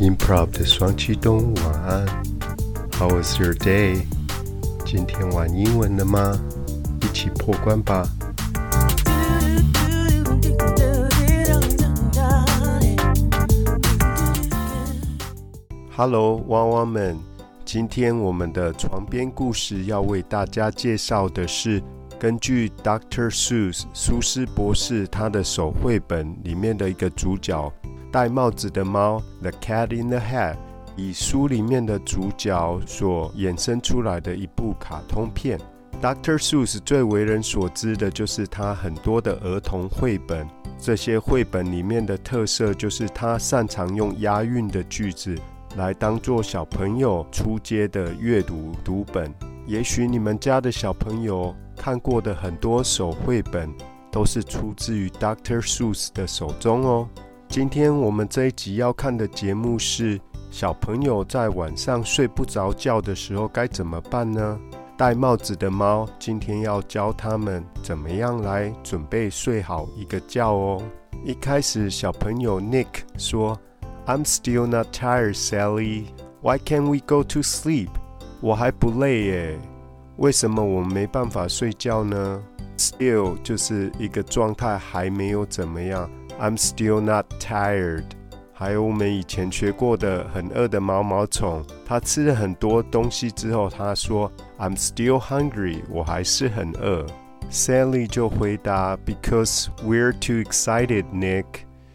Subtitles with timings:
[0.00, 2.06] Improv 的双栖动物晚安
[2.92, 4.04] ，How was your day？
[4.86, 6.38] 今天玩英文了吗？
[7.02, 8.08] 一起破关吧
[15.96, 17.18] ！Hello，娃娃们，
[17.64, 21.82] 今天我们的床边故事要为大家介绍的是。
[22.20, 23.30] 根据 Dr.
[23.30, 27.72] Seuss 苏斯博士他的手绘本里面的一个主角
[28.10, 30.56] 戴帽子的猫 The Cat in the Hat，
[30.96, 35.58] 以书里面的主角所衍生出来的一部卡通片。
[36.00, 36.38] Dr.
[36.38, 40.46] Seuss 最为人所知的就是他很多的儿童绘本，
[40.78, 45.36] 这些绘本里面的特色就是他擅长用押韵的句子
[45.76, 49.32] 来当做小朋友出街的阅读读本。
[49.66, 51.54] 也许你们家的小朋友。
[51.80, 53.72] 看过的很多手绘本
[54.10, 55.60] 都是出自于 Dr.
[55.62, 57.08] Seuss 的手中哦。
[57.48, 60.20] 今天我们这一集要看的节目是
[60.50, 64.60] 小朋友在晚上睡不着觉的时候该怎么办呢？
[64.98, 70.82] 戴帽子的猫今天要教他们怎么样来准备睡好一个觉哦。
[71.24, 73.58] 一开始小朋友 Nick 说
[74.06, 76.04] ：“I'm still not tired, Sally.
[76.42, 77.88] Why can't we go to sleep？”
[78.42, 79.58] 我还不累耶。
[80.18, 82.42] 为什么我没办法睡觉呢
[82.76, 86.10] ？Still 就是一个状态，还没有怎么样。
[86.38, 88.04] I'm still not tired。
[88.52, 95.82] 还有我们以前学过的很饿的毛毛虫，它吃了很多东西之后，它说 I'm still hungry。
[95.90, 97.06] 我还是很饿。
[97.50, 101.44] Sally 就回答：Because we're too excited, Nick。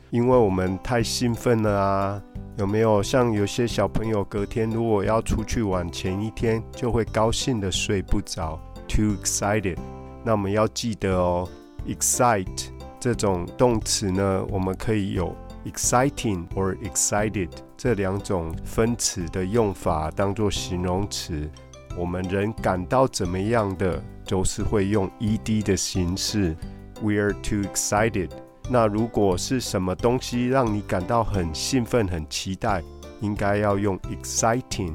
[0.10, 2.22] 因为我们太兴奋了啊。
[2.58, 9.78] 有没有像有些小朋友隔天如果要出去玩，前一天就会高兴的睡不着，too excited。
[10.24, 11.50] 那我们要记得哦
[11.88, 12.68] ，excite
[13.04, 21.50] 这种动词呢，我们可以有 exciting or excited 这两种分词的用法当做形容词。
[21.98, 26.56] 我们人感到怎么样的，都是会用 ed 的形式
[27.02, 28.30] ，we are too excited。
[28.70, 32.82] 那如果是什么东西让你感到很兴奋、很期待，
[33.20, 34.94] 应该要用 exciting。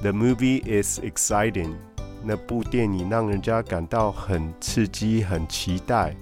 [0.00, 1.74] The movie is exciting。
[2.24, 6.16] 那部电影让人家感到很刺激、很期待。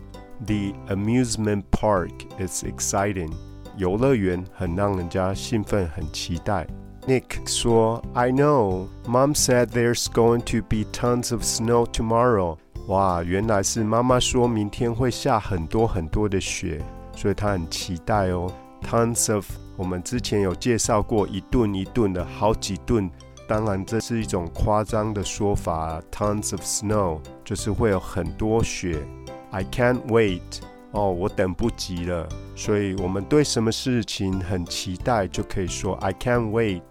[0.46, 3.32] The amusement park is exciting。
[3.76, 6.66] 游乐园很让人家兴奋、很期待。
[7.06, 8.86] Nick 说：“I know.
[9.06, 16.82] Mom said there's going to be tons of snow tomorrow.” 哇，原来是妈妈说明天会下很多很多的雪，
[17.14, 18.52] 所以她很期待哦。
[18.82, 23.10] Tons of，我们之前有介绍过一顿一顿的好几顿，
[23.46, 26.02] 当然这是一种夸张的说法。
[26.10, 29.06] Tons of snow 就是会有很多雪。
[29.50, 30.60] I can't wait，
[30.92, 32.28] 哦，我等不及了。
[32.54, 36.82] 所以我们对什么事情很期待，就可以说 I can't wait。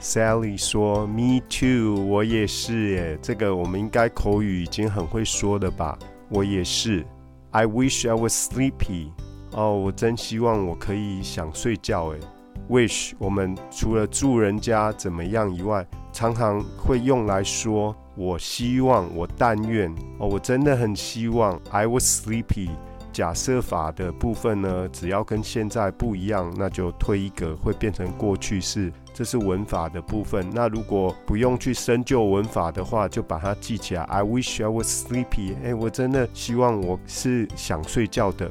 [0.00, 3.18] Sally 说：“Me too，我也是耶。
[3.22, 5.98] 这个我们应该口语已经很会说了吧？
[6.28, 7.04] 我也是。
[7.50, 9.08] I wish I was sleepy。
[9.52, 12.20] 哦，我真希望我可以想睡觉诶。
[12.68, 19.94] Wish 我们除了祝人家怎么样以外，常常会用来说我希望，我但愿。
[20.18, 22.70] 哦，我真的很希望 I was sleepy。
[23.12, 30.46] 假设法的部分呢，只要跟现在不一样，那就推一格，会变成过去式。”这是文法的部分。
[30.52, 34.02] 那如果不用去深究文法的话，就把它记起来。
[34.02, 35.54] I wish I was sleepy。
[35.64, 38.50] 哎，我真的希望我是想睡觉的。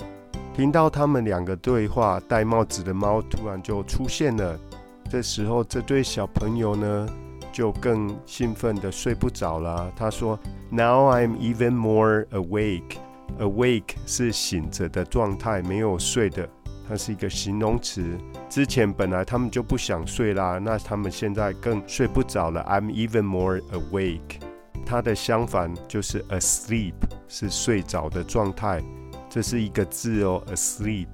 [0.55, 4.59] 听到他们两个对话，戴帽子的猫突然就出现了。
[5.07, 7.07] 这时候，这对小朋友呢，
[7.55, 9.89] 就更兴奋的睡不着了。
[9.95, 10.37] 他说
[10.69, 12.97] ：“Now I'm even more awake。
[13.39, 16.49] Awake 是醒着的状态，没有睡的。”
[16.85, 18.03] 它是一个形容词。
[18.49, 22.61] 之前本来他们就不想睡啦，那他们现在更睡不着了。
[22.69, 24.41] I'm even more awake。
[24.85, 26.93] 它的相反就是 asleep，
[27.29, 28.83] 是睡着的状态。
[29.29, 31.07] 这是一个字哦，asleep，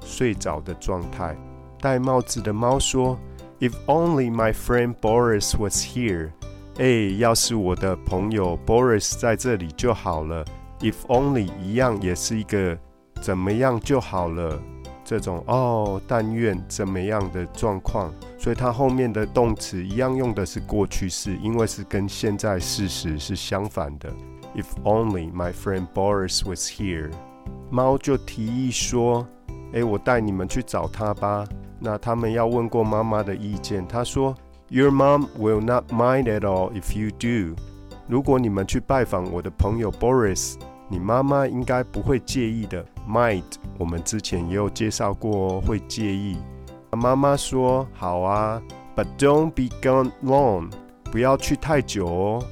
[0.00, 1.36] 睡着的状态。
[1.80, 3.18] 戴帽子的猫说
[3.64, 6.30] ：“If only my friend Boris was here。”
[6.76, 10.44] 哎，要是我的朋友 Boris 在这里就好了。
[10.80, 12.76] If only 一样也是一个
[13.22, 14.60] 怎么样就好了。
[15.04, 24.10] 这种哦，但愿怎么样的状况，所以它后面的动词一样用的是过去式，因为是跟现在事实是相反的。
[24.56, 27.10] If only my friend Boris was here，
[27.70, 29.26] 猫就提议说
[29.74, 31.46] ：“诶，我带你们去找他吧。”
[31.84, 34.34] 那他们要问过妈妈的意见，他说
[34.70, 37.54] ：“Your mom will not mind at all if you do。”
[38.08, 40.54] 如果你们去拜访我的朋友 Boris。
[40.86, 42.84] 你妈妈应该不会介意的。
[43.08, 43.42] Might，
[43.78, 46.36] 我们之前也有介绍过哦，会介意。
[46.92, 48.62] 妈妈说：“好啊
[48.94, 50.70] ，But don't be gone long，
[51.10, 52.44] 不要去太久哦。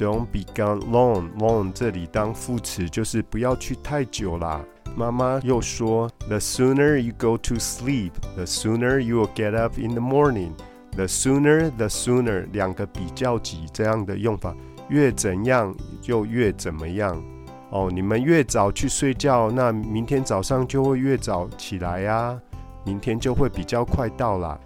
[0.00, 4.64] Don't be gone long，long 这里当副词就是不要去太久啦。”
[4.96, 10.52] 妈妈又说：“The sooner you go to sleep，the sooner you will get up in the morning。
[10.92, 14.56] The sooner, the sooner，两个比较级这样的用法，
[14.88, 17.22] 越怎样就越怎么样。
[17.70, 22.40] 哦，你们越早去睡觉，那明天早上就会越早起来呀，
[22.86, 24.58] 明天就会比较快到啦。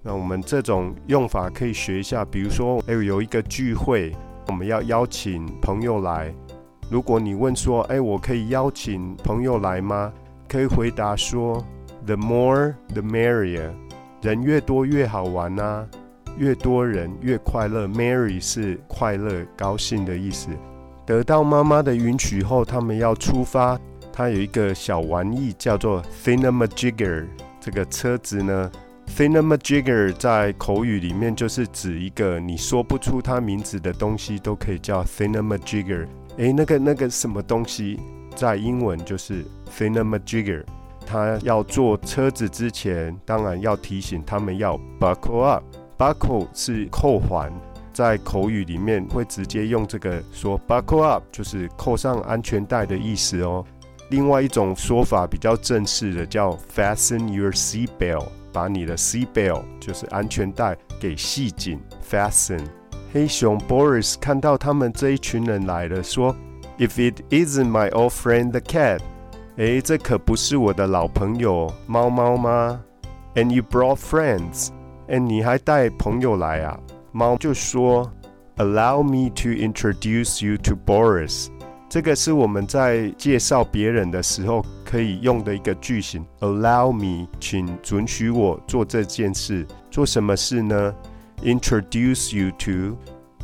[0.00, 4.14] 那我们这种用法可以学一下，比如说，哎，有一个聚会，
[4.46, 6.34] 我们要邀请朋友来。”
[6.88, 10.12] 如果你问说，哎，我可以邀请朋友来吗？
[10.48, 11.64] 可以回答说
[12.04, 13.72] ，The more the merrier，
[14.22, 15.84] 人越多越好玩呐，
[16.38, 17.88] 越多人越快乐。
[17.88, 20.48] Merry 是快乐、高兴的意思。
[21.04, 23.76] 得到妈妈的允许后，他们要出发。
[24.12, 27.26] 它有一个小玩意叫做 thingamajigger，
[27.60, 28.70] 这个车子呢
[29.16, 36.06] ，thingamajigger 在口语里面就是指一个你说不出它名字的东西，都可以叫 thingamajigger。
[36.36, 37.98] 诶，那个那个什么东西，
[38.34, 39.44] 在英文就是
[39.76, 40.64] thingamajigger。
[41.06, 45.64] 他要坐车子之前，当然要提醒他们要 buckle up。
[45.96, 47.50] buckle 是扣环，
[47.92, 53.64] 在口语里面会直接用这个说 buckle up，就是扣上安全带的意思哦。
[54.10, 62.61] 另外一种说法比较正式的叫 fasten your seat belt，把你的 seat belt 就是安全带给系紧 fasten。
[63.13, 66.35] 黑熊 Boris 看到他们这一群人来了，说：“
[66.77, 68.99] If it isn't my old friend the cat，
[69.57, 72.81] 哎，这可不是我的老朋友猫猫吗？
[73.35, 74.69] And you brought friends，
[75.07, 76.79] 哎，你还带朋友来啊？”
[77.11, 78.11] 猫就说：“
[78.57, 81.47] Allow me to introduce you to Boris。”
[81.88, 86.26] ”这个是我们在介绍别人的时候可以用的一个句型。
[86.40, 89.66] Allow me，请准许我做这件事。
[89.90, 90.94] 做什么事呢
[91.42, 92.96] ？Introduce you to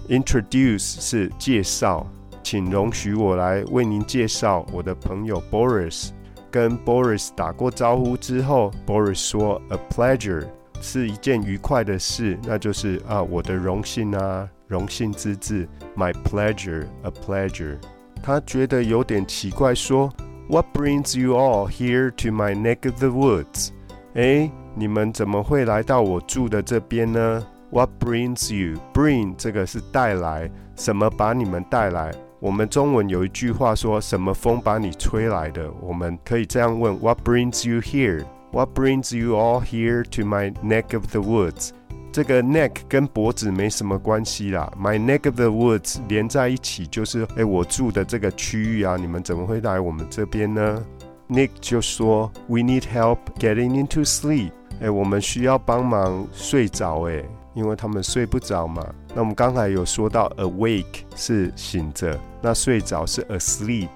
[0.09, 2.07] introduce 是介绍，
[2.43, 6.11] 请容许我来为您介绍我的朋友 Boris。
[6.51, 10.45] 跟 Boris 打过招呼之后，Boris 说：“A pleasure
[10.83, 15.67] 是一件愉快的事，那就是啊，我的荣幸啊，荣幸之至。
[15.97, 17.79] My pleasure, a pleasure。”
[18.23, 20.09] 他觉得有点奇怪，说
[20.49, 23.71] ：“What brings you all here to my neck of the woods？”
[24.15, 28.79] 哎，你们怎么会来到我住的这边呢？What brings you?
[28.95, 32.13] Bring 这个是带来，什么把你们带来？
[32.39, 35.71] 我们中文有一句话说什么风把你吹来的？
[35.81, 38.25] 我们可以这样问：What brings you here?
[38.53, 41.71] What brings you all here to my neck of the woods?
[42.13, 44.71] 这个 neck 跟脖子没什么关系啦。
[44.79, 50.85] My neck of the woods 连在一起就是哎，我住的这个区域啊，你们怎么会来我们这边呢
[51.29, 54.53] ？Nick 就说：We need help getting into sleep。
[54.81, 57.25] 哎，我们需要帮忙睡着哎。
[57.55, 58.83] 因为他们睡不着嘛。
[59.15, 63.91] 那我们刚才有说到，awake 是醒着，那睡着是 asleep，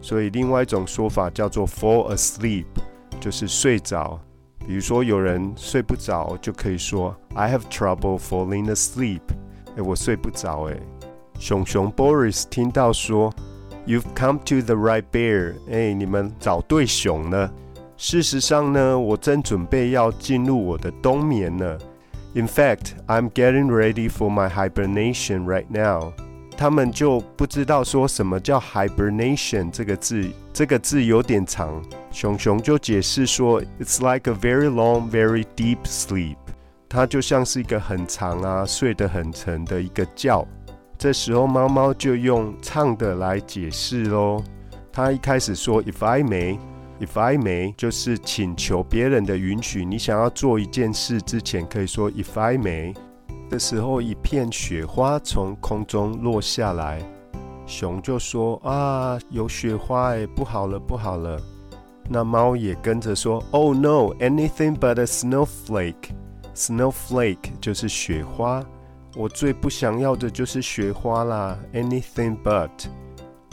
[0.00, 2.64] 所以另外一种说法叫做 fall asleep，
[3.20, 4.18] 就是睡着。
[4.66, 9.20] 比如说有人睡不着，就可以说 I have trouble falling asleep。
[9.76, 10.76] 哎，我睡不着哎。
[11.38, 13.32] 熊熊 Boris 听到说
[13.86, 17.52] You've come to the right bear，哎，你们找对熊了。
[17.96, 21.78] 事实上呢，我正准备要进入我的冬眠了。
[22.34, 26.12] In fact, I'm getting ready for my hibernation right now.
[26.56, 31.82] 他们就不知道说什么叫 hibernation 这个字，这个字有点长。
[32.10, 36.36] 熊熊就解释说，It's like a very long, very deep sleep。
[36.88, 40.46] 它就像是一个很长啊，睡得很沉的一个觉。
[40.98, 44.42] 这时候猫猫就用唱的来解释喽。
[44.92, 46.58] 它一开始说，If I may。
[47.00, 49.84] If I may，就是请求别人的允许。
[49.84, 52.94] 你想要做一件事之前，可以说 If I may。
[53.52, 57.02] 这时候，一片雪花从空中落下来，
[57.66, 61.38] 熊就说：“啊，有雪花哎，不好了，不好了。”
[62.08, 66.14] 那猫也跟着说：“Oh no，anything but a snowflake。
[66.54, 68.64] Snowflake 就是雪花，
[69.14, 71.58] 我最不想要的就是雪花啦。
[71.74, 72.70] Anything but。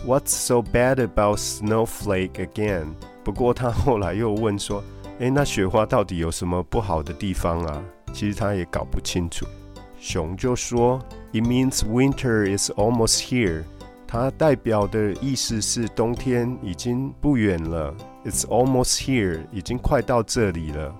[0.07, 2.93] What's so bad about snowflake again？”
[3.25, 4.81] 不过他后来又问说
[5.19, 7.83] ：“诶，那雪花到底有什么不好的地方啊？”
[8.15, 9.45] 其实他也搞不清楚。
[9.99, 10.99] 熊就说
[11.33, 13.63] ：“It means winter is almost here。”
[14.07, 17.93] 它代表的意思是冬天已经不远了。
[18.25, 20.95] It's almost here，已经快到这里了。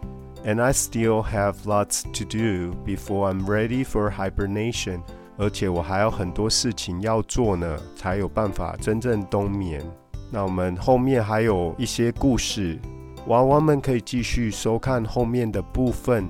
[0.45, 5.01] And I still have lots to do before I'm ready for hibernation。
[5.37, 9.81] 而且我还有很多事情要做呢，才有办法真正冬眠。
[10.29, 12.77] 那我们后面还有一些故事，
[13.27, 16.29] 娃娃们可以继续收看后面的部分，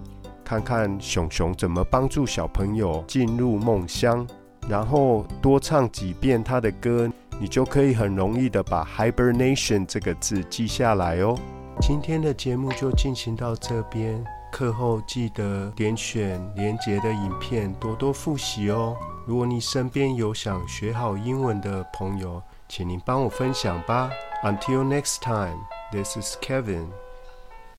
[0.50, 4.28] 看看熊熊怎么帮助小朋友进入梦乡，
[4.68, 7.08] 然后多唱几遍他的歌，
[7.40, 11.38] 你就可以很容易的把 hibernation 这个字记下来哦。
[11.80, 18.98] 今天的节目就进行到这边，课后记得点选连结的影片，多多复习哦。
[19.28, 24.10] 如果你身边有想学好英文的朋友，请您帮我分享吧。
[24.42, 25.60] Until next time,
[25.92, 26.88] this is Kevin.